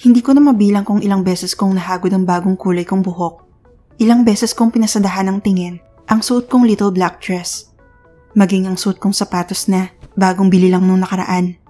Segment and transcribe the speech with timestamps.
[0.00, 3.44] Hindi ko na mabilang kung ilang beses kong nahagod ang bagong kulay kong buhok.
[4.00, 5.76] Ilang beses kong pinasadahan ng tingin
[6.08, 7.68] ang suot kong little black dress.
[8.32, 11.60] Maging ang suot kong sapatos na bagong bili lang nung nakaraan.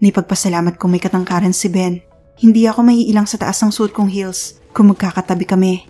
[0.00, 2.00] Naipagpasalamat ko may katangkaran si Ben.
[2.40, 5.84] Hindi ako maiilang sa taas ng suot kong heels kung magkakatabi kami.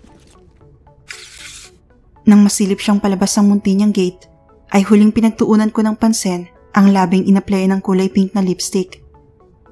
[2.27, 4.27] Nang masilip siyang palabas ng munti niyang gate,
[4.75, 9.07] ay huling pinagtuunan ko ng pansin ang labing inaplay ng kulay pink na lipstick.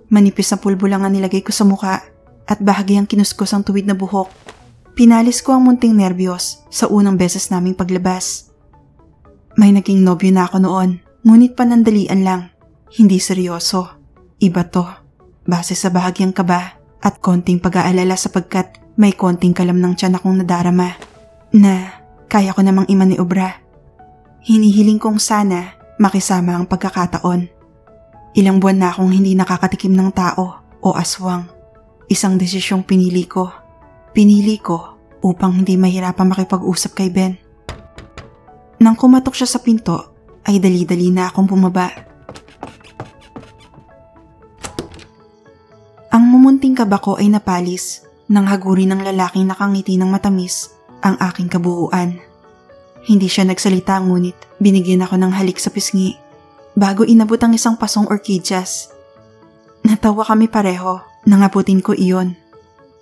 [0.08, 2.04] Manipis na pulbo lang ang nilagay ko sa muka
[2.48, 4.32] at bahagyang kinuskos ang tuwid na buhok.
[4.96, 8.50] Pinalis ko ang munting nerbiyos sa unang beses naming paglabas.
[9.54, 10.90] May naging nobyo na ako noon,
[11.22, 12.50] ngunit panandalian lang,
[12.96, 14.00] hindi seryoso.
[14.40, 14.86] Iba to,
[15.44, 20.98] base sa bahagyang kaba at konting pag-aalala sapagkat may konting kalam ng tiyan akong nadarama
[21.54, 21.94] na
[22.26, 23.62] kaya ko namang imaniobra.
[24.42, 27.57] Hinihiling kong sana makisama ang pagkakataon.
[28.38, 31.50] Ilang buwan na akong hindi nakakatikim ng tao o aswang.
[32.06, 33.50] Isang desisyong pinili ko.
[34.14, 34.94] Pinili ko
[35.26, 37.34] upang hindi mahirapang makipag-usap kay Ben.
[38.78, 40.14] Nang kumatok siya sa pinto,
[40.46, 41.90] ay dali-dali na akong bumaba
[46.14, 51.50] Ang mumunting kaba ko ay napalis nang haguri ng lalaking nakangiti ng matamis ang aking
[51.50, 52.22] kabuuan.
[53.02, 56.27] Hindi siya nagsalita ngunit binigyan ako ng halik sa pisngi
[56.78, 58.94] bago inabot ang isang pasong orchidyas.
[59.82, 62.38] Natawa kami pareho, nangaputin ko iyon.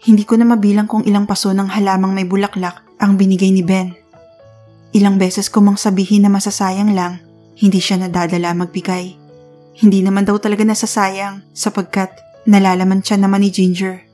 [0.00, 3.92] Hindi ko na mabilang kung ilang paso ng halamang may bulaklak ang binigay ni Ben.
[4.96, 7.20] Ilang beses ko mang sabihin na masasayang lang,
[7.60, 9.12] hindi siya nadadala magbigay.
[9.76, 14.06] Hindi naman daw talaga nasasayang sapagkat Nalalaman siya naman ni Ginger.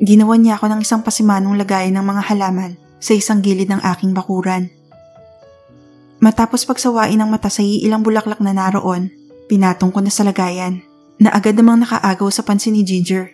[0.00, 4.16] Ginawa niya ako ng isang pasimanong lagayan ng mga halaman sa isang gilid ng aking
[4.16, 4.72] bakuran.
[6.18, 9.10] Matapos pagsawain ng mata sa ilang bulaklak na naroon,
[9.46, 10.82] pinatong ko na sa lagayan
[11.18, 13.30] na agad namang nakaagaw sa pansin ni Ginger.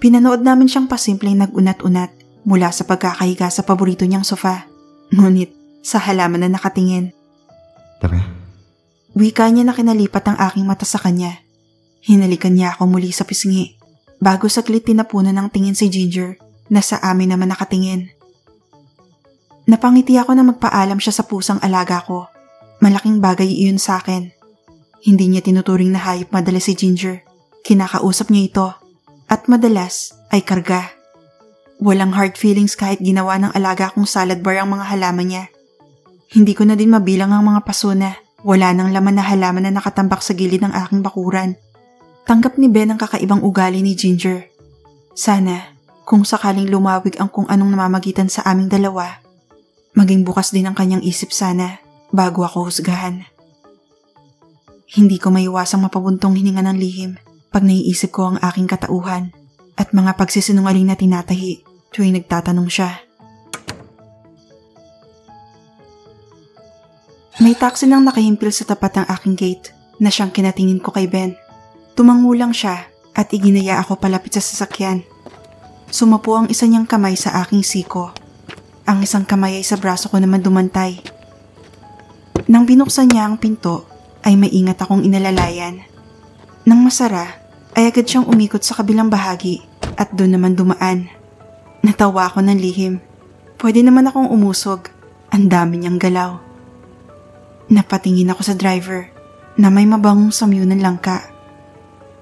[0.00, 2.12] Pinanood namin siyang pasimpleng nag-unat-unat
[2.44, 4.68] mula sa pagkakahiga sa paborito niyang sofa.
[5.12, 7.12] Ngunit sa halaman na nakatingin.
[8.00, 8.20] Tara.
[9.16, 11.44] Wika niya na kinalipat ang aking mata sa kanya
[12.04, 13.80] Hinalikan niya ako muli sa pisngi.
[14.20, 16.36] Bago saglit tinapunan ng tingin si Ginger
[16.68, 18.12] na sa amin naman nakatingin.
[19.64, 22.28] Napangiti ako na magpaalam siya sa pusang alaga ko.
[22.84, 24.28] Malaking bagay iyon sa akin.
[25.00, 27.24] Hindi niya tinuturing na hayop madalas si Ginger.
[27.64, 28.68] Kinakausap niya ito.
[29.24, 30.92] At madalas ay karga.
[31.80, 35.44] Walang hard feelings kahit ginawa ng alaga kong salad bar ang mga halaman niya.
[36.36, 39.80] Hindi ko na din mabilang ang mga paso na wala nang laman na halaman na
[39.80, 41.56] nakatambak sa gilid ng aking bakuran.
[42.28, 44.44] Tanggap ni Ben ang kakaibang ugali ni Ginger.
[45.16, 45.72] Sana,
[46.04, 49.23] kung sakaling lumawig ang kung anong namamagitan sa aming dalawa,
[49.94, 51.78] maging bukas din ang kanyang isip sana
[52.10, 53.26] bago ako husgahan.
[54.90, 57.12] Hindi ko maiwasang mapabuntong hininga ng lihim
[57.50, 59.30] pag naiisip ko ang aking katauhan
[59.74, 61.62] at mga pagsisinungaling na tinatahi
[61.94, 62.90] tuwing nagtatanong siya.
[67.42, 69.66] May taxi nang nakahimpil sa tapat ng aking gate
[69.98, 71.34] na siyang kinatingin ko kay Ben.
[71.98, 75.02] Tumango lang siya at iginaya ako palapit sa sasakyan.
[75.90, 78.23] Sumapo ang isa niyang kamay sa aking siko.
[78.84, 81.00] Ang isang kamay ay sa braso ko naman dumantay.
[82.44, 83.88] Nang binuksan niya ang pinto,
[84.20, 85.80] ay maingat akong inalalayan.
[86.68, 87.40] Nang masara,
[87.72, 89.64] ay agad siyang umikot sa kabilang bahagi
[89.96, 91.08] at doon naman dumaan.
[91.80, 93.00] Natawa ako ng lihim.
[93.56, 94.92] Pwede naman akong umusog.
[95.32, 96.36] Ang dami niyang galaw.
[97.72, 99.08] Napatingin ako sa driver
[99.56, 101.24] na may mabangong samyo ng langka.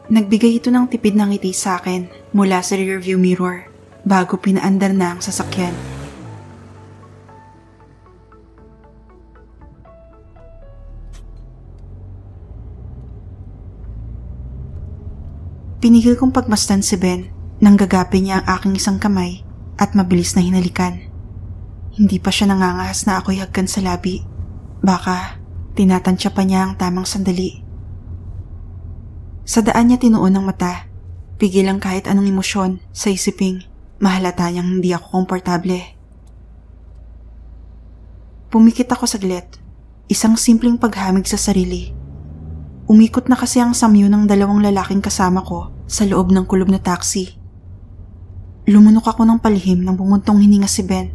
[0.08, 3.66] Nagbigay ito ng tipid ng ngiti sa akin mula sa rearview mirror
[4.06, 5.91] bago pinaandar na ang sasakyan.
[15.82, 19.42] Pinigil kong pagmastan si Ben nang gagapin niya ang aking isang kamay
[19.74, 21.10] at mabilis na hinalikan.
[21.92, 24.22] Hindi pa siya nangangahas na ako'y hagkan sa labi.
[24.78, 25.42] Baka
[25.74, 27.62] tinatansya pa niya ang tamang sandali
[29.42, 30.86] sa daan niya tinuon ng mata.
[31.38, 33.66] Pigil ang kahit anong emosyon sa isiping
[33.98, 35.98] mahalata niyang hindi ako komportable.
[38.54, 39.58] Pumikit ako saglit.
[40.06, 41.90] Isang simpleng paghamig sa sarili.
[42.90, 46.82] Umikot na kasi ang samyo ng dalawang lalaking kasama ko sa loob ng kulob na
[46.82, 47.38] taxi.
[48.66, 51.10] Lumunok ako ng palihim nang bumuntong hininga si Ben.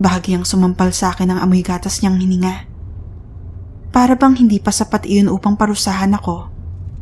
[0.00, 2.68] Bahagyang sumampal sa akin ang amoy gatas niyang hininga.
[3.94, 6.54] Para bang hindi pa sapat iyon upang parusahan ako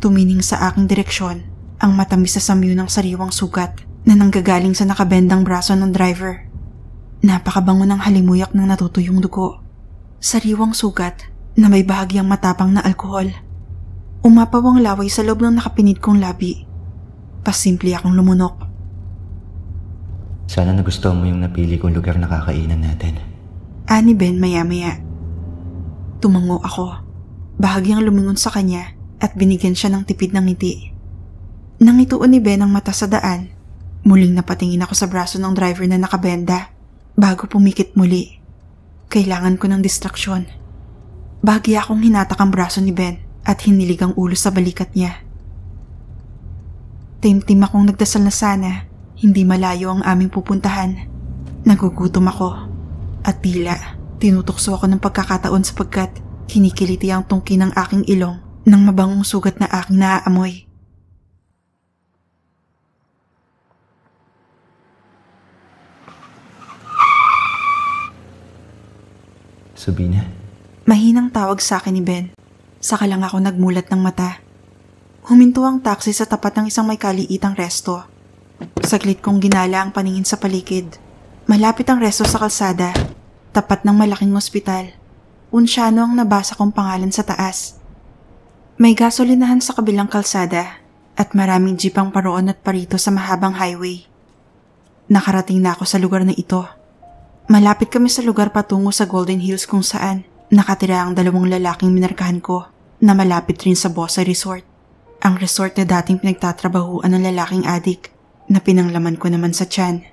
[0.02, 1.46] Tumining sa aking direksyon
[1.78, 6.42] ang matamis na samyo ng sariwang sugat na nanggagaling sa nakabendang braso ng driver.
[7.22, 9.62] Napakabango ng halimuyak ng natutuyong dugo.
[10.18, 13.30] Sariwang sugat na may bahagyang matapang na alkohol.
[14.22, 16.62] Umapaw ang laway sa loob ng nakapinit kong labi.
[17.42, 18.54] Pasimple akong lumunok.
[20.46, 23.18] Sana nagustuhan mo yung napili kong lugar na kakainan natin.
[23.90, 25.02] Ani Ben maya-maya.
[26.22, 27.02] Tumango ako.
[27.58, 30.94] Bahagyang lumingon sa kanya at binigyan siya ng tipid ng ngiti.
[31.82, 33.50] Nangituon ni Ben ang mata sa daan.
[34.06, 36.70] Muling napatingin ako sa braso ng driver na nakabenda
[37.18, 38.38] bago pumikit muli.
[39.10, 40.46] Kailangan ko ng distraksyon.
[41.42, 45.22] Bahagi akong hinatak ang braso ni Ben at hinilig ang ulo sa balikat niya.
[47.22, 48.70] Timtim akong nagdasal na sana
[49.22, 51.06] hindi malayo ang aming pupuntahan.
[51.62, 52.50] Nagugutom ako
[53.22, 56.10] at tila tinutokso ako ng pagkakataon sapagkat
[56.50, 60.66] kinikiliti ang tungki ng aking ilong ng mabangong sugat na aking naaamoy.
[69.74, 70.22] Sabina?
[70.86, 72.30] Mahinang tawag sa akin ni Ben.
[72.82, 74.42] Saka lang ako nagmulat ng mata.
[75.30, 78.02] Huminto ang taxi sa tapat ng isang may kaliitang resto.
[78.82, 80.98] Saglit kong ginala ang paningin sa paligid.
[81.46, 82.90] Malapit ang resto sa kalsada,
[83.54, 84.90] tapat ng malaking ospital.
[85.54, 87.78] Unsyano ang nabasa kong pangalan sa taas.
[88.82, 90.82] May gasolinahan sa kabilang kalsada
[91.14, 94.10] at maraming jeep ang paroon at parito sa mahabang highway.
[95.06, 96.66] Nakarating na ako sa lugar na ito.
[97.46, 102.42] Malapit kami sa lugar patungo sa Golden Hills kung saan nakatira ang dalawang lalaking minarkahan
[102.42, 102.71] ko
[103.02, 104.62] na malapit rin sa Bosa Resort.
[105.26, 108.14] Ang resort na dating pinagtatrabahuan ng lalaking adik
[108.46, 110.06] na pinanglaman ko naman sa tiyan.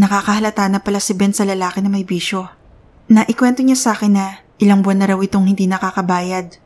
[0.00, 2.48] Nakakahalata na pala si Ben sa lalaki na may bisyo.
[3.12, 6.56] Naikwento niya sa akin na ilang buwan na raw itong hindi nakakabayad.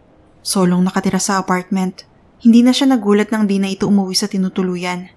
[0.42, 2.06] Solong nakatira sa apartment.
[2.42, 5.10] Hindi na siya nagulat nang di na ito umuwi sa tinutuluyan.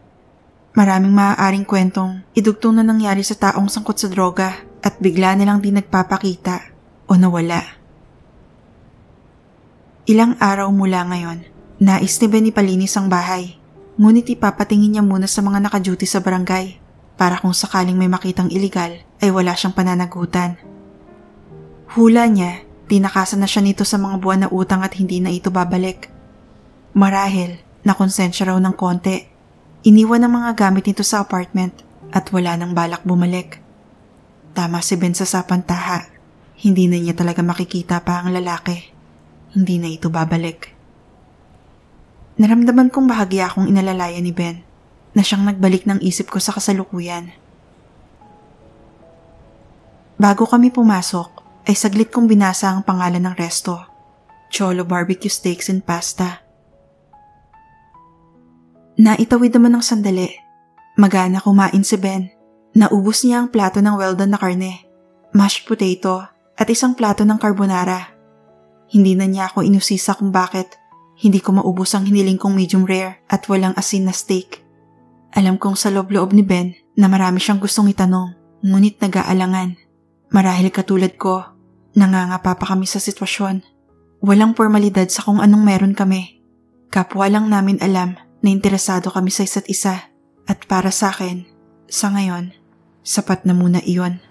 [0.77, 4.53] Maraming maaaring kwentong idugtong na nangyari sa taong sangkot sa droga
[4.85, 6.73] at bigla na lang di nagpapakita
[7.09, 7.84] o nawala.
[10.05, 11.45] Ilang araw mula ngayon,
[11.81, 13.57] nais ni Ben ipalinis ang bahay
[13.95, 16.75] Ngunit ipapatingin niya muna sa mga nakaduty sa barangay
[17.15, 18.91] para kung sakaling may makitang iligal
[19.23, 20.59] ay wala siyang pananagutan.
[21.95, 25.47] Hula niya, tinakasan na siya nito sa mga buwan na utang at hindi na ito
[25.47, 26.11] babalik.
[26.91, 29.31] Marahil, nakonsensya raw ng konti.
[29.87, 31.71] Iniwan ang mga gamit nito sa apartment
[32.11, 33.63] at wala nang balak bumalik.
[34.51, 36.03] Tama si Ben sa sapantaha.
[36.59, 38.94] Hindi na niya talaga makikita pa ang lalaki.
[39.55, 40.75] Hindi na ito babalik.
[42.35, 44.59] Naramdaman kong bahagya akong inalalaya ni Ben
[45.15, 47.31] na siyang nagbalik ng isip ko sa kasalukuyan.
[50.19, 53.79] Bago kami pumasok, ay saglit kong binasa ang pangalan ng resto.
[54.51, 56.43] Cholo Barbecue Steaks and Pasta.
[58.95, 60.31] Naitawid naman ng sandali.
[60.95, 62.31] Magana kumain si Ben.
[62.75, 64.83] Naubos niya ang plato ng well done na karne,
[65.35, 68.14] mashed potato, at isang plato ng carbonara.
[68.91, 70.77] Hindi na niya ako inusisa kung bakit
[71.15, 74.61] hindi ko maubos ang hiniling kong medium rare at walang asin na steak.
[75.31, 79.79] Alam kong sa loob-loob ni Ben na marami siyang gustong itanong, ngunit nag-aalangan.
[80.31, 81.43] Marahil katulad ko,
[81.95, 83.63] nangangapa pa kami sa sitwasyon.
[84.19, 86.43] Walang formalidad sa kung anong meron kami.
[86.91, 90.11] Kapwa lang namin alam na interesado kami sa isa't isa.
[90.45, 91.47] At para sa akin,
[91.89, 92.53] sa ngayon,
[93.01, 94.21] sapat na muna iyon.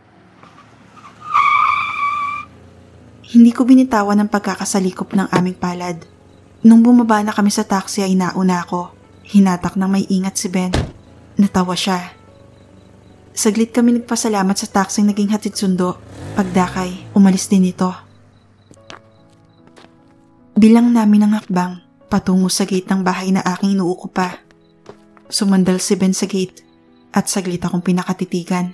[3.34, 6.14] Hindi ko binitawan ang pagkakasalikop ng aming palad
[6.64, 8.88] Nung bumaba na kami sa taxi ay nauna ako.
[9.28, 10.72] Hinatak ng may ingat si Ben.
[11.36, 12.16] Natawa siya.
[13.36, 16.00] Saglit kami nagpasalamat sa taxi naging hatid sundo.
[16.32, 17.92] Pagdakay, umalis din ito.
[20.56, 24.40] Bilang namin ang hakbang, patungo sa gate ng bahay na aking inuukupa.
[25.28, 26.64] Sumandal si Ben sa gate
[27.12, 28.72] at saglit akong pinakatitigan.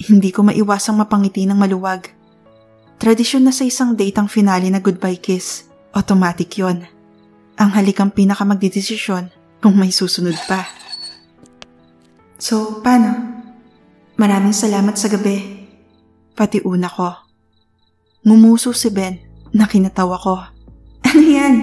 [0.00, 2.15] Hindi ko maiwasang mapangiti ng maluwag.
[2.96, 5.68] Tradisyon na sa isang date ang finale na goodbye kiss.
[5.92, 6.88] Automatic yon.
[7.60, 9.28] Ang halikang pinaka magdidesisyon
[9.60, 10.64] kung may susunod pa.
[12.40, 13.36] So, paano?
[14.16, 15.68] Maraming salamat sa gabi.
[16.32, 17.12] Pati una ko.
[18.24, 19.20] Ngumuso si Ben
[19.52, 20.36] na kinatawa ko.
[21.06, 21.56] Ano yan?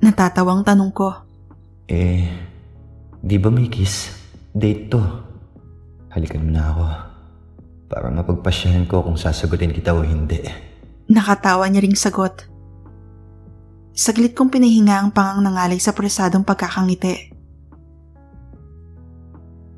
[0.00, 1.12] Natatawang tanong ko.
[1.86, 2.24] Eh,
[3.20, 4.10] di ba may kiss?
[4.50, 5.02] Date to.
[6.10, 7.13] Halikan mo na ako.
[7.94, 10.42] Para mapagpasyahan ko kung sasagutin kita o hindi.
[11.06, 12.42] Nakatawa niya ring sagot.
[13.94, 17.30] Saglit kong pinahinga ang pangang nangalay sa presadong pagkakangiti.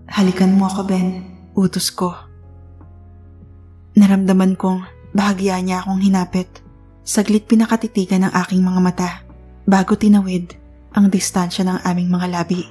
[0.08, 1.28] Halikan mo ako, Ben.
[1.52, 2.16] Utos ko.
[4.00, 6.48] Naramdaman kong bahagya niya akong hinapit.
[7.04, 9.10] Saglit pinakatitigan ng aking mga mata
[9.68, 10.56] bago tinawid
[10.96, 12.64] ang distansya ng aming mga labi.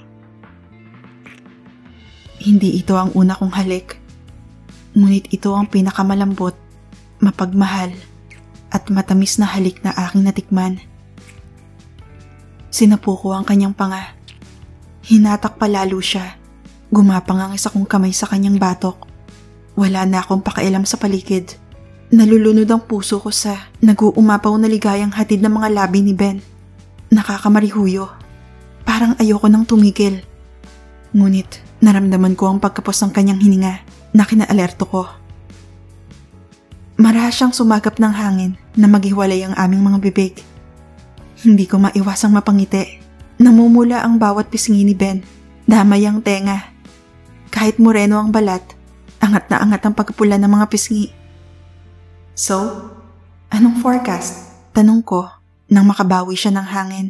[2.41, 4.04] Hindi ito ang una kong halik.
[4.95, 6.55] Ngunit ito ang pinakamalambot,
[7.19, 7.91] mapagmahal,
[8.71, 10.79] at matamis na halik na aking natikman.
[12.71, 14.15] Sinapuko ang kanyang panga.
[15.03, 16.39] Hinatak pa lalo siya.
[16.95, 19.03] Gumapang ang isa kong kamay sa kanyang batok.
[19.75, 21.59] Wala na akong pakialam sa paligid.
[22.15, 26.39] Nalulunod ang puso ko sa nag-uumapaw na ligayang hatid ng mga labi ni Ben.
[27.11, 28.07] Nakakamarihuyo.
[28.87, 30.23] Parang ayoko nang tumigil.
[31.11, 33.73] Ngunit naramdaman ko ang pagkapos ng kanyang hininga
[34.15, 35.03] na kinaalerto ko.
[36.95, 40.39] Marahas siyang sumagap ng hangin na maghiwalay ang aming mga bibig.
[41.43, 43.03] Hindi ko maiwasang mapangiti.
[43.35, 45.19] Namumula ang bawat pisngi ni Ben.
[45.67, 46.71] Damay ang tenga.
[47.51, 48.63] Kahit moreno ang balat,
[49.19, 51.11] angat na angat ang pagpula ng mga pisngi.
[52.31, 52.87] So,
[53.51, 54.55] anong forecast?
[54.71, 55.27] Tanong ko
[55.67, 57.07] nang makabawi siya ng hangin.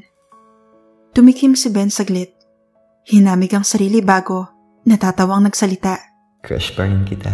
[1.14, 2.34] Tumikim si Ben saglit.
[3.06, 4.55] Hinamig ang sarili bago
[4.86, 5.98] natatawang nagsalita.
[6.46, 7.34] Crush pa rin kita.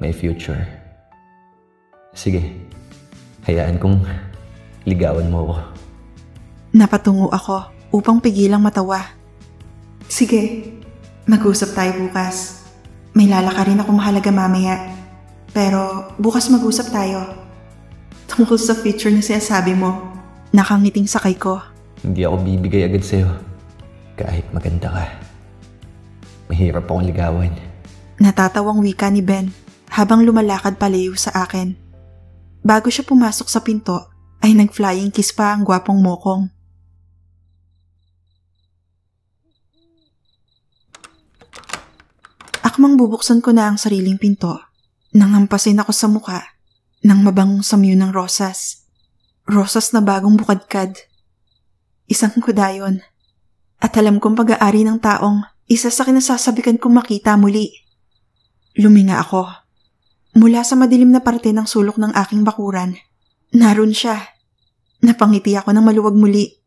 [0.00, 0.64] May future.
[2.16, 2.40] Sige,
[3.44, 4.00] hayaan kong
[4.88, 5.56] ligawan mo ako.
[6.72, 9.04] Napatungo ako upang pigilang matawa.
[10.08, 10.64] Sige,
[11.28, 12.64] mag-usap tayo bukas.
[13.12, 14.96] May lalakarin ako mahalaga mamaya.
[15.52, 17.20] Pero bukas mag-usap tayo.
[18.32, 20.16] Tungkol sa future na sinasabi mo,
[20.56, 21.60] nakangiting sakay ko.
[22.00, 23.28] Hindi ako bibigay agad sa'yo.
[24.16, 25.31] Kahit maganda ka.
[26.52, 27.52] Mahirap akong ligawan.
[28.20, 29.48] Natatawang wika ni Ben
[29.88, 31.72] habang lumalakad palayo sa akin.
[32.60, 34.12] Bago siya pumasok sa pinto,
[34.44, 36.52] ay nag-flying kiss pa ang gwapong mokong.
[42.60, 44.60] Akmang bubuksan ko na ang sariling pinto.
[45.16, 46.52] Nangampasin ako sa muka
[47.00, 48.84] ng mabangong samyo ng rosas.
[49.48, 51.00] Rosas na bagong bukadkad.
[52.12, 53.00] Isang kudayon.
[53.80, 57.72] At alam kong pag-aari ng taong isa sa kinasasabikan kong makita muli.
[58.76, 59.48] Luminga ako.
[60.36, 62.96] Mula sa madilim na parte ng sulok ng aking bakuran,
[63.56, 64.32] naroon siya.
[65.00, 66.60] Napangiti ako ng maluwag muli.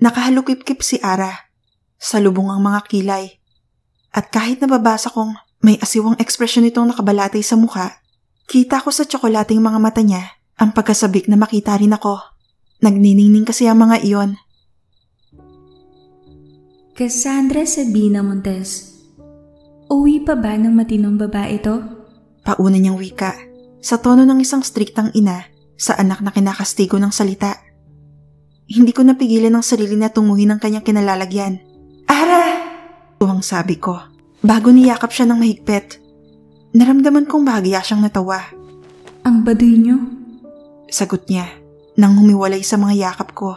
[0.00, 1.50] Nakahalukip-kip si Ara.
[2.00, 3.36] Sa lubong ang mga kilay.
[4.10, 8.00] At kahit nababasa kong may asiwang ekspresyon nitong nakabalatay sa mukha,
[8.48, 12.16] kita ko sa tsokolating mga mata niya ang pagkasabik na makita rin ako.
[12.80, 14.40] Nagniningning kasi ang mga iyon.
[17.00, 18.92] Cassandra Sabina Montes,
[19.88, 21.80] uwi pa ba ng matinong babae ito?
[22.44, 23.40] Pauna niyang wika,
[23.80, 25.48] sa tono ng isang striktang ina
[25.80, 27.56] sa anak na kinakastigo ng salita.
[28.68, 31.64] Hindi ko napigilan ang sarili na tunguhin ang kanyang kinalalagyan.
[32.04, 32.68] Ara!
[33.16, 33.96] Tuwang sabi ko,
[34.44, 35.96] bago niyakap siya ng mahigpit.
[36.76, 38.44] Naramdaman kong bahagya siyang natawa.
[39.24, 40.04] Ang baduy niyo?
[40.92, 41.48] Sagot niya,
[41.96, 43.56] nang humiwalay sa mga yakap ko.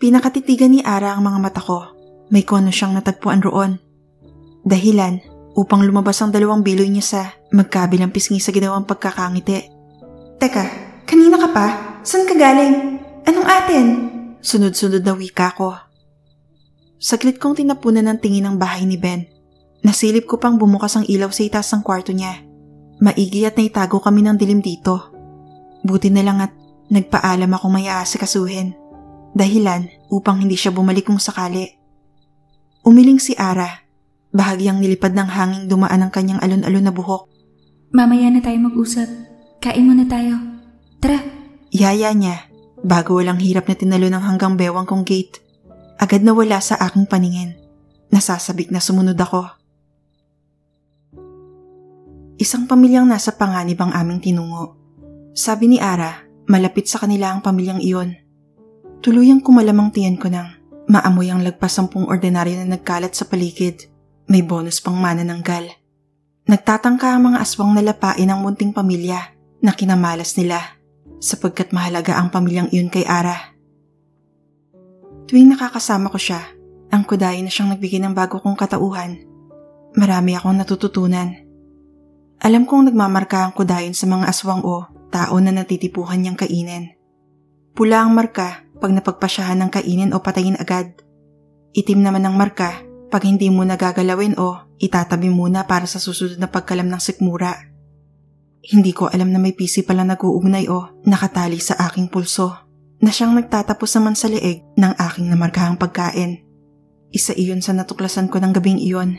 [0.00, 1.84] Pinakatitigan ni Ara ang mga mata ko.
[2.32, 3.76] May kono siyang natagpuan roon.
[4.64, 5.20] Dahilan
[5.52, 7.20] upang lumabas ang dalawang biloy niya sa
[7.52, 9.68] magkabilang pisngi sa ginawang pagkakangiti.
[10.40, 10.64] Teka,
[11.04, 11.66] kanina ka pa?
[12.00, 12.96] San ka galing?
[13.28, 13.86] Anong atin?
[14.40, 15.76] Sunod-sunod na wika ko.
[16.96, 19.28] Saglit kong tinapunan ng tingin ng bahay ni Ben.
[19.84, 22.40] Nasilip ko pang bumukas ang ilaw sa itaas ng kwarto niya.
[23.04, 25.12] Maigi at naitago kami ng dilim dito.
[25.84, 26.56] Buti na lang at
[26.88, 28.79] nagpaalam ako may aasikasuhin.
[29.30, 31.70] Dahilan upang hindi siya bumalik kung sakali.
[32.82, 33.86] Umiling si Ara.
[34.30, 37.26] Bahagyang nilipad ng hanging dumaan ang kanyang alon-alon na buhok.
[37.90, 39.10] Mamaya na tayo mag-usap.
[39.58, 40.38] Kain muna tayo.
[41.02, 41.18] Tara.
[41.70, 42.46] Yaya niya,
[42.82, 45.42] bago walang hirap na tinalo ng hanggang bewang kong gate.
[45.98, 47.58] Agad na wala sa aking paningin.
[48.10, 49.46] Nasasabik na sumunod ako.
[52.40, 54.78] Isang pamilyang nasa panganib ang aming tinungo.
[55.36, 58.16] Sabi ni Ara, malapit sa kanila ang pamilyang iyon.
[59.00, 63.88] Tuluyang kumalamang tiyan ko nang maamoy ang lagpas sampung ordinaryo na nagkalat sa paligid.
[64.28, 65.64] May bonus pang mana ng gal.
[66.44, 69.32] Nagtatangka ang mga aswang na lapain ang munting pamilya
[69.64, 70.76] na kinamalas nila
[71.16, 73.56] sapagkat mahalaga ang pamilyang iyon kay Ara.
[75.24, 76.44] Tuwing nakakasama ko siya,
[76.92, 79.16] ang kudayin na siyang nagbigay ng bago kong katauhan.
[79.96, 81.40] Marami akong natututunan.
[82.44, 87.00] Alam kong nagmamarka ang kudayin sa mga aswang o tao na natitipuhan niyang kainin.
[87.74, 90.90] Pula ang marka pag napagpasyahan ng kainin o patayin agad.
[91.76, 92.82] Itim naman ang marka
[93.12, 97.68] pag hindi mo nagagalawin o itatabi muna para sa susunod na pagkalam ng sikmura.
[98.60, 102.56] Hindi ko alam na may pisi pala nag-uugnay o nakatali sa aking pulso
[103.00, 106.44] na siyang nagtatapos naman sa leeg ng aking namarkahang pagkain.
[107.10, 109.18] Isa iyon sa natuklasan ko ng gabing iyon.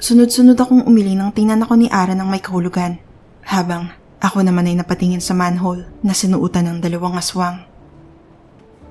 [0.00, 2.96] Sunod-sunod akong umili nang tingnan ako ni Ara ng may kahulugan
[3.44, 7.64] habang ako naman ay napatingin sa manhole na sinuutan ng dalawang aswang.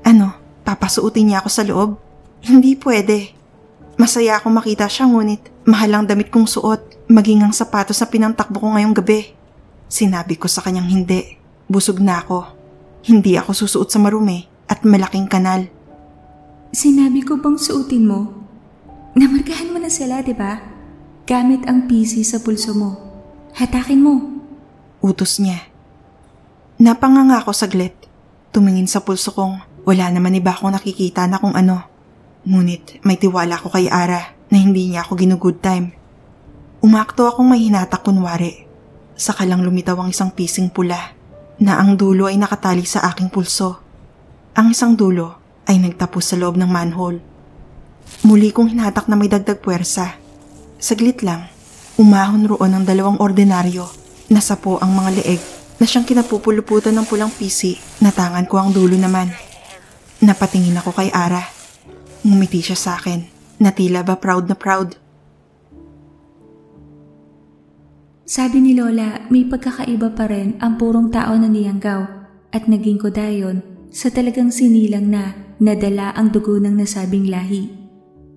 [0.01, 0.33] Ano,
[0.65, 2.01] papasuutin niya ako sa loob?
[2.41, 3.37] Hindi pwede.
[3.99, 8.57] Masaya ako makita siya ngunit mahal ang damit kong suot, maging ang sapatos na pinantakbo
[8.57, 9.37] ko ngayong gabi.
[9.85, 11.37] Sinabi ko sa kanyang hindi.
[11.69, 12.49] Busog na ako.
[13.05, 15.69] Hindi ako susuot sa marumi at malaking kanal.
[16.73, 18.33] Sinabi ko bang suotin mo?
[19.13, 20.57] Namarkahan mo na sila, di ba?
[21.29, 22.97] Gamit ang PC sa pulso mo.
[23.53, 24.38] Hatakin mo.
[24.99, 25.63] Utos niya.
[26.75, 27.95] Napanganga ako saglit.
[28.51, 31.87] Tumingin sa pulso kong wala naman iba akong nakikita na kung ano.
[32.43, 35.95] Ngunit may tiwala ko kay Ara na hindi niya ako ginugood time.
[36.83, 38.67] Umakto akong may hinatak kunwari.
[39.15, 41.15] Saka lang lumitaw ang isang pising pula
[41.59, 43.79] na ang dulo ay nakatali sa aking pulso.
[44.55, 45.35] Ang isang dulo
[45.67, 47.19] ay nagtapos sa loob ng manhole.
[48.23, 50.15] Muli kong hinatak na may dagdag puwersa.
[50.79, 51.51] Saglit lang,
[51.99, 53.98] umahon roon ang dalawang ordinaryo.
[54.29, 55.41] Nasa po ang mga leeg
[55.81, 59.33] na siyang kinapupuluputan ng pulang pisi na tangan ko ang dulo naman.
[60.21, 61.41] Napatingin ako kay Ara.
[62.21, 63.25] Ngumiti siya sa akin
[63.57, 64.93] na tila ba proud na proud.
[68.29, 72.05] Sabi ni Lola, may pagkakaiba pa rin ang purong tao na niyanggaw
[72.53, 77.73] at naging kodayon sa talagang sinilang na nadala ang dugo ng nasabing lahi.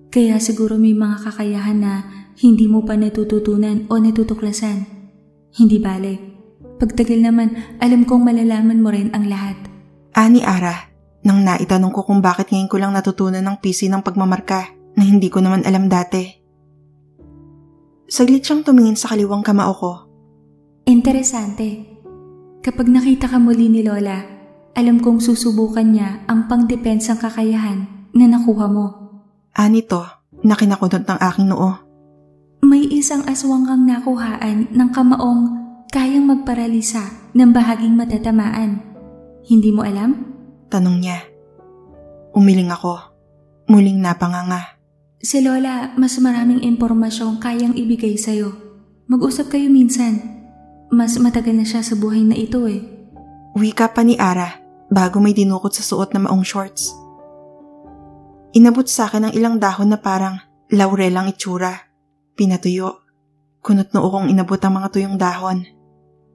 [0.09, 1.93] Kaya siguro may mga kakayahan na
[2.41, 4.92] hindi mo pa natututunan o natutuklasan.
[5.53, 6.13] Hindi bale.
[6.81, 9.55] Pagtagal naman, alam kong malalaman mo rin ang lahat.
[10.17, 10.89] Ani Ara,
[11.21, 15.29] nang naitanong ko kung bakit ngayon ko lang natutunan ng PC ng pagmamarka na hindi
[15.29, 16.25] ko naman alam dati.
[18.09, 19.91] Saglit siyang tumingin sa kaliwang kamao ko.
[20.85, 21.85] Interesante.
[22.59, 24.21] Kapag nakita ka muli ni Lola,
[24.73, 28.85] alam kong susubukan niya ang pangdepensang kakayahan na nakuha mo.
[29.53, 30.01] Ani to,
[30.43, 31.82] na kinakunot ng aking noo.
[32.63, 35.43] May isang aswang kang nakuhaan ng kamaong
[35.91, 37.03] kayang magparalisa
[37.35, 38.79] ng bahaging matatamaan.
[39.43, 40.15] Hindi mo alam?
[40.71, 41.19] Tanong niya.
[42.31, 43.03] Umiling ako.
[43.67, 44.79] Muling napanganga.
[45.19, 48.55] Si Lola, mas maraming impormasyong kayang ibigay sa'yo.
[49.11, 50.23] Mag-usap kayo minsan.
[50.87, 52.79] Mas matagal na siya sa buhay na ito eh.
[53.59, 56.95] Wika pa ni Ara bago may dinukot sa suot na maong shorts.
[58.55, 60.39] Inabot sa akin ang ilang dahon na parang
[60.71, 61.92] laurel ang itsura.
[62.33, 63.05] Pinatuyo.
[63.63, 65.63] Kunot noo kong inabot ang mga tuyong dahon.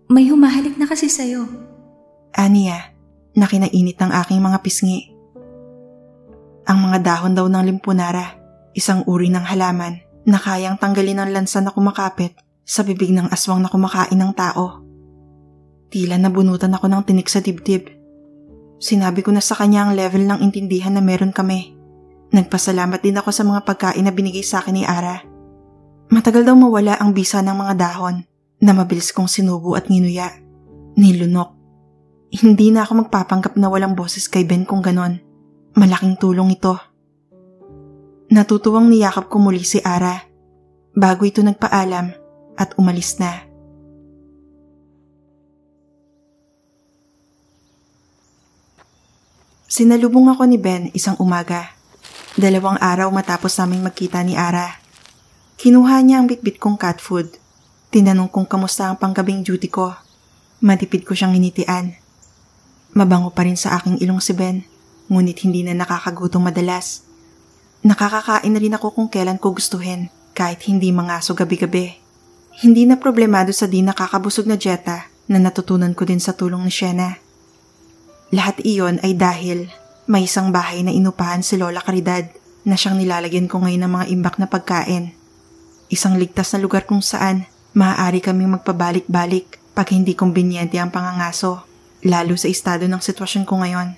[0.09, 1.45] May humahalik na kasi sa'yo.
[2.33, 2.97] Aniya,
[3.37, 5.13] na kinainit ng aking mga pisngi.
[6.69, 8.39] Ang mga dahon daw ng limpunara
[8.79, 13.59] isang uri ng halaman na kayang tanggalin ang lansa na kumakapit sa bibig ng aswang
[13.59, 14.85] na kumakain ng tao.
[15.89, 17.89] Tila nabunutan ako ng tinik sa dibdib.
[18.79, 21.75] Sinabi ko na sa kanya ang level ng intindihan na meron kami.
[22.29, 25.25] Nagpasalamat din ako sa mga pagkain na binigay sa akin ni Ara.
[26.09, 28.25] Matagal daw mawala ang bisa ng mga dahon
[28.65, 30.33] na mabilis kong sinubo at nginuya.
[30.97, 31.53] Nilunok.
[32.33, 35.21] Hindi na ako magpapanggap na walang boses kay Ben kung ganon.
[35.77, 36.81] Malaking tulong ito.
[38.33, 40.25] Natutuwang niyakap ko muli si Ara
[40.97, 42.13] bago ito nagpaalam
[42.57, 43.45] at umalis na.
[49.69, 51.77] Sinalubong ako ni Ben isang umaga.
[52.35, 54.88] Dalawang araw matapos naming magkita ni Ara.
[55.59, 57.35] Kinuha niya ang bitbit kong cat food.
[57.91, 59.91] Tinanong kung kamusta ang panggabing duty ko.
[60.63, 61.99] Matipid ko siyang initian.
[62.95, 64.63] Mabango pa rin sa aking ilong si Ben,
[65.11, 67.03] ngunit hindi na nakakagutong madalas.
[67.83, 71.99] Nakakakain na rin ako kung kailan ko gustuhin, kahit hindi mangaso gabi-gabi.
[72.63, 76.71] Hindi na problemado sa di nakakabusog na dieta na natutunan ko din sa tulong ni
[76.71, 77.19] Shena.
[78.31, 79.75] Lahat iyon ay dahil
[80.07, 82.31] may isang bahay na inupahan si Lola Caridad
[82.63, 85.18] na siyang nilalagyan ko ngayon ng mga imbak na pagkain.
[85.89, 91.65] Isang ligtas na lugar kung saan maaari kaming magpabalik-balik pag hindi kumbinyente ang pangangaso,
[92.05, 93.97] lalo sa estado ng sitwasyon ko ngayon.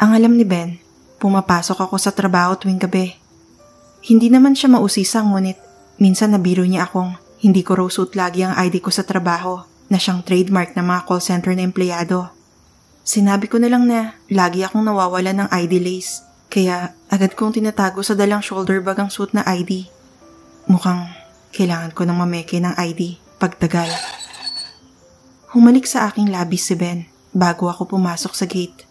[0.00, 0.80] Ang alam ni Ben,
[1.20, 3.12] pumapasok ako sa trabaho tuwing gabi.
[4.00, 5.60] Hindi naman siya mausisa ngunit
[6.00, 9.60] minsan nabiro niya akong hindi ko raw suit lagi ang ID ko sa trabaho
[9.92, 12.32] na siyang trademark ng mga call center na empleyado.
[13.04, 18.00] Sinabi ko na lang na lagi akong nawawala ng ID lace kaya agad kong tinatago
[18.00, 19.99] sa dalang shoulder bag ang suit na ID.
[20.68, 21.08] Mukhang
[21.54, 23.88] kailangan ko ng mameke ng ID pagtagal.
[25.56, 28.84] Humalik sa aking labis si Ben bago ako pumasok sa gate.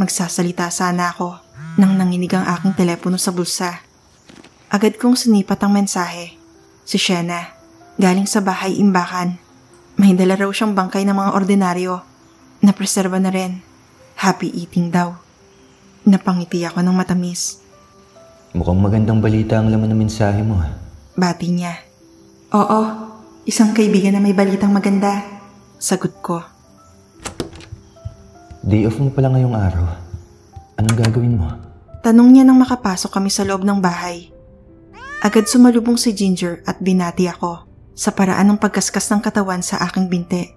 [0.00, 1.38] Magsasalita sana ako
[1.78, 3.84] nang nanginig ang aking telepono sa bulsa.
[4.72, 6.36] Agad kong sinipat ang mensahe.
[6.82, 7.54] Si Shena,
[7.96, 9.38] galing sa bahay imbakan.
[9.96, 12.16] May dala raw siyang bangkay ng mga ordinaryo
[12.66, 13.60] Napreserba na rin.
[14.16, 15.12] Happy eating daw.
[16.08, 17.60] Napangiti ako ng matamis.
[18.56, 20.56] Mukhang magandang balita ang laman ng mensahe mo.
[20.64, 20.85] ah.
[21.16, 21.72] Bati niya.
[22.52, 22.80] Oo,
[23.48, 25.24] isang kaibigan na may balitang maganda.
[25.80, 26.44] Sagot ko.
[28.60, 29.86] Day off mo pala ngayong araw.
[30.76, 31.48] Anong gagawin mo?
[32.04, 34.28] Tanong niya nang makapasok kami sa loob ng bahay.
[35.24, 37.64] Agad sumalubong si Ginger at binati ako
[37.96, 40.52] sa paraan ng pagkaskas ng katawan sa aking binte.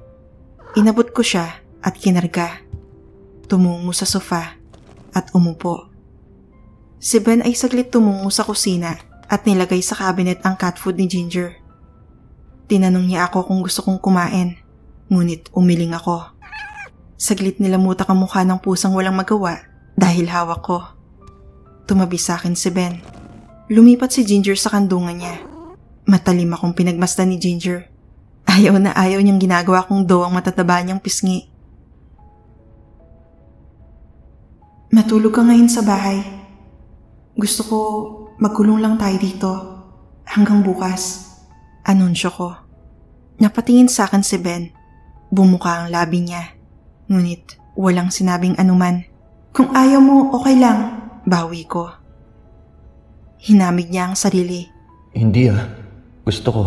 [0.76, 2.68] Inabot ko siya at kinarga.
[3.48, 4.60] Tumungo sa sofa
[5.16, 5.88] at umupo.
[7.00, 11.06] Si Ben ay saglit tumungo sa kusina at nilagay sa cabinet ang cat food ni
[11.06, 11.54] Ginger.
[12.66, 14.58] Tinanong niya ako kung gusto kong kumain,
[15.14, 16.34] ngunit umiling ako.
[17.14, 19.62] Saglit nilamutak ang mukha ng pusang walang magawa
[19.94, 20.82] dahil hawak ko.
[21.86, 23.02] Tumabi sa akin si Ben.
[23.70, 25.38] Lumipat si Ginger sa kandungan niya.
[26.10, 27.86] Matalim akong pinagmasdan ni Ginger.
[28.50, 31.46] Ayaw na ayaw niyang ginagawa kong do ang matataba niyang pisngi.
[34.90, 36.26] Matulog ka ngayon sa bahay.
[37.38, 37.80] Gusto ko
[38.40, 39.52] magkulong lang tayo dito
[40.24, 41.28] hanggang bukas.
[41.84, 42.56] Anunsyo ko.
[43.40, 44.72] Napatingin sa akin si Ben.
[45.30, 46.56] Bumuka ang labi niya.
[47.12, 49.04] Ngunit walang sinabing anuman.
[49.52, 51.00] Kung ayaw mo, okay lang.
[51.28, 51.92] Bawi ko.
[53.40, 54.68] Hinamig niya ang sarili.
[55.16, 55.64] Hindi ah.
[56.24, 56.64] Gusto ko.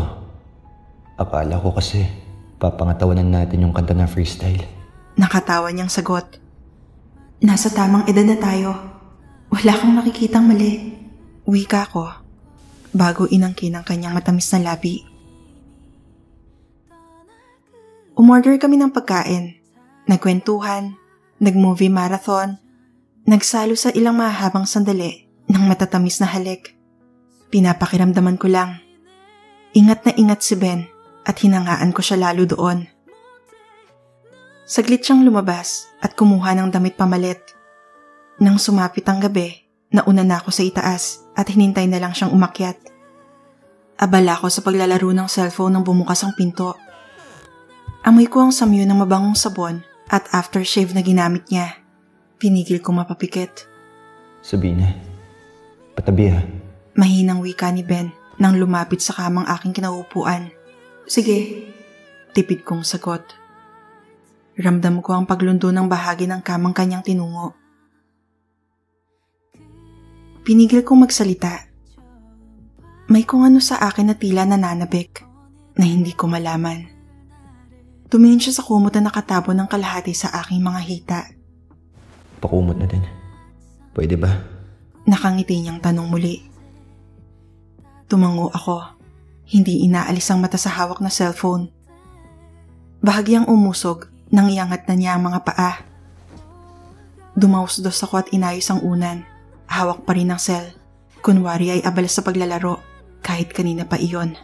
[1.20, 2.04] Akala ko kasi
[2.56, 4.64] papangatawanan natin yung kanta na freestyle.
[5.16, 6.24] Nakatawa niyang sagot.
[7.44, 8.70] Nasa tamang edad na tayo.
[9.52, 11.01] Wala kang nakikitang mali.
[11.42, 12.06] Wika ko.
[12.94, 15.02] Bago inangkin ang kanyang matamis na labi.
[18.14, 19.58] Umorder kami ng pagkain.
[20.06, 20.94] Nagkwentuhan.
[21.42, 22.62] Nag-movie marathon.
[23.26, 26.78] Nagsalo sa ilang mahabang sandali ng matatamis na halik.
[27.50, 28.78] Pinapakiramdaman ko lang.
[29.74, 30.86] Ingat na ingat si Ben
[31.26, 32.86] at hinangaan ko siya lalo doon.
[34.62, 37.42] Saglit siyang lumabas at kumuha ng damit pamalit.
[38.38, 42.76] Nang sumapit ang gabi, nauna na ako sa itaas at hinintay na lang siyang umakyat.
[43.96, 46.74] Abala ko sa paglalaro ng cellphone nang bumukas ang pinto.
[48.02, 51.78] Amoy ko ang samyo ng mabangong sabon at aftershave na ginamit niya.
[52.36, 53.70] Pinigil ko mapapikit.
[54.42, 54.90] Sabihin na.
[55.94, 56.42] Patabi ah.
[56.98, 58.10] Mahinang wika ni Ben
[58.42, 60.50] nang lumapit sa kamang aking kinaupuan.
[61.06, 61.70] Sige,
[62.34, 63.22] tipid kong sagot.
[64.58, 67.54] Ramdam ko ang paglundo ng bahagi ng kamang kanyang tinungo.
[70.42, 71.70] Pinigil kong magsalita.
[73.06, 75.22] May kung ano sa akin na tila nananabik
[75.78, 76.90] na hindi ko malaman.
[78.10, 81.20] Tumingin siya sa kumot na nakatabo ng kalahati sa aking mga hita.
[82.42, 83.06] Pakumot na din.
[83.94, 84.34] Pwede ba?
[85.06, 86.42] Nakangiti niyang tanong muli.
[88.10, 88.98] Tumango ako.
[89.46, 91.70] Hindi inaalis ang mata sa hawak na cellphone.
[92.98, 95.86] Bahagyang umusog nang iangat na niya ang mga paa.
[97.38, 99.31] Dumausdos ako at inayos ang unan.
[99.72, 100.76] Hawak pa rin ang cell.
[101.24, 102.76] Kunwari ay abala sa paglalaro
[103.24, 104.36] kahit kanina pa iyon.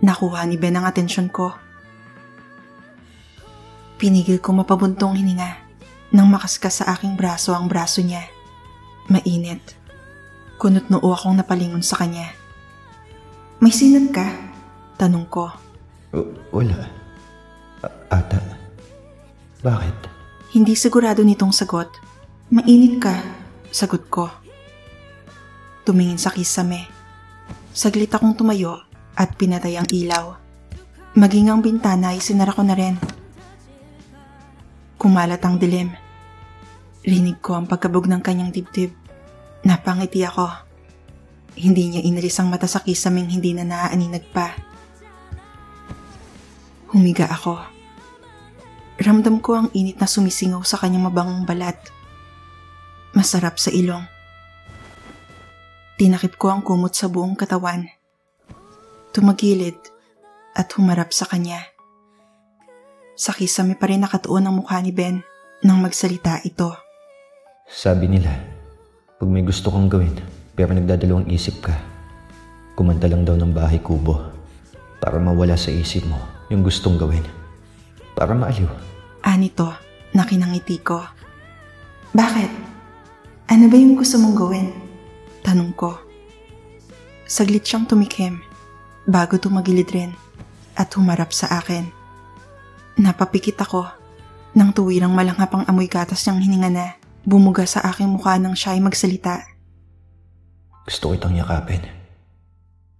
[0.00, 1.52] Nakuha ni Ben ang atensyon ko.
[4.00, 5.60] Pinigil ko mapabuntong hininga
[6.16, 8.24] nang makaskas sa aking braso ang braso niya.
[9.12, 9.76] Mainit.
[10.56, 12.32] Kunot noo akong napalingon sa kanya.
[13.60, 14.26] May sinat ka?
[14.96, 15.50] Tanong ko.
[16.54, 16.88] Wala.
[17.84, 18.40] A- ata.
[19.60, 19.96] Bakit?
[20.56, 21.90] Hindi sigurado nitong sagot.
[22.48, 23.18] Mainit ka,
[23.74, 24.43] sagot ko.
[25.84, 26.88] Tumingin sa kisame.
[27.76, 28.80] Saglit akong tumayo
[29.12, 30.32] at pinatay ang ilaw.
[31.12, 32.96] Maging ang bintana ay sinara ko na rin.
[34.96, 35.92] Kumalat ang dilim.
[37.04, 38.96] Rinig ko ang pagkabog ng kanyang dibdib.
[39.60, 40.48] Napangiti ako.
[41.60, 44.56] Hindi niya inalis ang mata sa kisaming hindi na naaaninag pa.
[46.96, 47.60] Humiga ako.
[48.96, 51.76] Ramdam ko ang init na sumisingaw sa kanyang mabangong balat.
[53.12, 54.13] Masarap sa ilong.
[55.94, 57.86] Tinakip ko ang kumot sa buong katawan.
[59.14, 59.78] Tumagilid
[60.58, 61.70] at humarap sa kanya.
[63.14, 65.22] Sa kisame pa rin nakatuon ang mukha ni Ben
[65.62, 66.74] nang magsalita ito.
[67.70, 68.34] Sabi nila,
[69.22, 70.18] pag may gusto kang gawin,
[70.58, 71.78] pero nagdadalawang isip ka,
[72.74, 74.18] kumanta lang daw ng bahay kubo
[74.98, 76.18] para mawala sa isip mo
[76.50, 77.22] yung gustong gawin.
[78.18, 78.66] Para maaliw.
[79.22, 79.70] Anito,
[80.10, 80.98] nakinangiti ko.
[82.10, 82.50] Bakit?
[83.46, 84.83] Ano ba yung gusto mong gawin?
[85.44, 85.92] Tanong ko.
[87.28, 88.40] Saglit siyang tumikim
[89.04, 90.12] bago tumagilid rin
[90.74, 91.92] at humarap sa akin.
[92.96, 93.84] Napapikit ako
[94.56, 96.86] nang tuwirang malanghap ang amoy gatas niyang hininga na
[97.26, 99.44] bumuga sa aking mukha nang siya ay magsalita.
[100.88, 101.84] Gusto ko itang yakapin.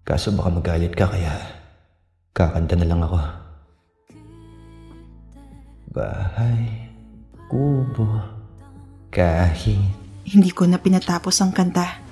[0.05, 1.33] Kaso baka magalit ka kaya
[2.37, 3.21] kakanta na lang ako.
[5.95, 6.91] Bahay,
[7.49, 8.05] kubo,
[9.09, 9.81] kahit
[10.25, 12.04] Hindi ko na pinatapos ang kanta.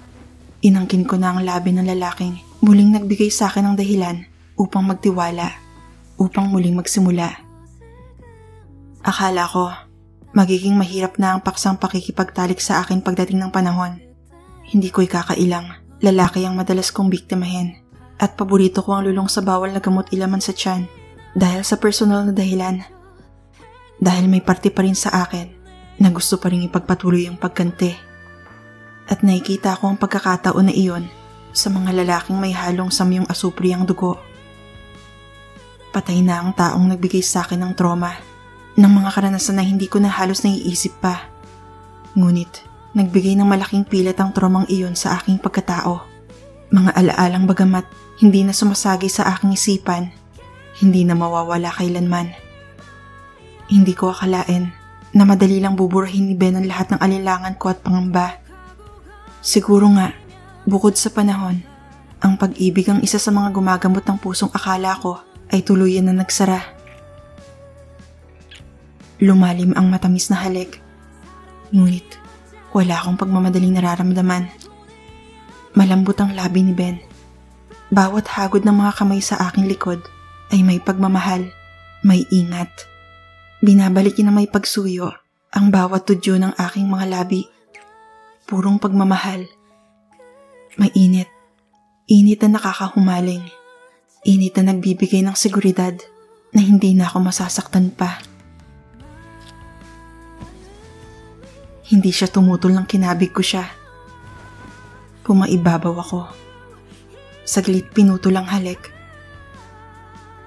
[0.62, 4.22] Inangkin ko na ang labi ng lalaking muling nagbigay sa akin ng dahilan
[4.54, 5.50] upang magtiwala,
[6.14, 7.34] upang muling magsimula.
[9.02, 9.74] Akala ko,
[10.30, 13.98] magiging mahirap na ang paksang pakikipagtalik sa akin pagdating ng panahon.
[14.62, 15.66] Hindi ko'y kakailang,
[15.98, 17.82] lalaki ang madalas kong biktimahin
[18.22, 20.86] at paborito ko ang lulong sa bawal na gamot ilaman sa tiyan
[21.34, 22.86] dahil sa personal na dahilan.
[23.98, 25.50] Dahil may parte pa rin sa akin
[25.98, 28.11] na gusto pa rin ipagpatuloy ang pagkante
[29.10, 31.06] at nakikita ko ang pagkakataon na iyon
[31.52, 34.18] sa mga lalaking may halong samyong asupri ang dugo.
[35.92, 38.16] Patay na ang taong nagbigay sa akin ng trauma,
[38.74, 41.28] ng mga karanasan na hindi ko na halos naiisip pa.
[42.16, 42.64] Ngunit,
[42.96, 46.00] nagbigay ng malaking pilat ang traumang iyon sa aking pagkatao.
[46.72, 47.84] Mga alaalang bagamat
[48.20, 50.08] hindi na sumasagi sa aking isipan,
[50.80, 52.32] hindi na mawawala kailanman.
[53.68, 54.72] Hindi ko akalain
[55.12, 58.40] na madali lang buburahin ni Ben ang lahat ng alilangan ko at pangamba.
[59.42, 60.14] Siguro nga,
[60.62, 61.58] bukod sa panahon,
[62.22, 65.18] ang pag-ibig ang isa sa mga gumagamot ng pusong akala ko
[65.50, 66.62] ay tuluyan na nagsara.
[69.18, 70.78] Lumalim ang matamis na halik.
[71.74, 72.22] Ngunit
[72.72, 74.48] wala akong pagmamadaling nararamdaman.
[75.76, 77.02] Malambot ang labi ni Ben.
[77.92, 80.00] Bawat hagod ng mga kamay sa aking likod
[80.48, 81.44] ay may pagmamahal,
[82.00, 82.72] may ingat.
[83.60, 85.12] Binabalik niya na may pagsuyo
[85.52, 87.44] ang bawat tudyo ng aking mga labi.
[88.52, 89.48] Purong pagmamahal.
[90.76, 91.24] May init.
[92.04, 93.40] Init na nakakahumaling.
[94.28, 95.96] Init na nagbibigay ng seguridad
[96.52, 98.20] na hindi na ako masasaktan pa.
[101.88, 103.64] Hindi siya tumutol ng kinabig ko siya.
[105.24, 106.28] Pumaibabaw ako.
[107.48, 108.92] Saglit pinutol ang halik.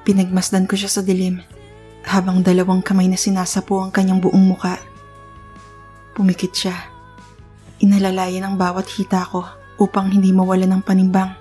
[0.05, 1.41] Pinagmasdan ko siya sa dilim
[2.05, 4.77] habang dalawang kamay na sinasapo ang kanyang buong muka.
[6.13, 6.94] Pumikit siya.
[7.86, 9.45] Inalalayan ang bawat hita ko
[9.78, 11.38] upang hindi mawala ng panimbang.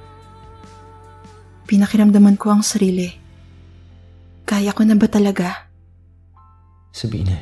[1.64, 3.08] Pinakiramdaman ko ang sarili.
[4.44, 5.72] Kaya ko na ba talaga?
[6.92, 7.32] Sabina,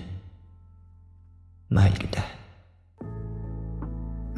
[1.67, 2.23] mahal kita.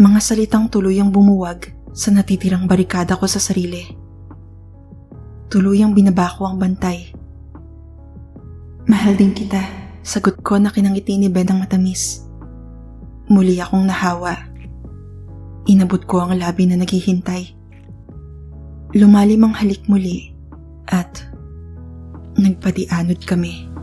[0.00, 3.84] Mga salitang tuluyang bumuwag sa natitirang barikada ko sa sarili.
[5.52, 7.12] Tuluyang binaba ko ang bantay.
[8.88, 9.60] Mahal din kita,
[10.00, 12.24] sagot ko na kinangiti ni Ben ang matamis.
[13.28, 14.53] Muli akong nahawa.
[15.64, 17.56] Inabot ko ang labi na naghihintay.
[18.94, 20.36] Lumalim ang halik muli
[20.92, 21.24] at
[22.36, 23.73] nagpadianod kami.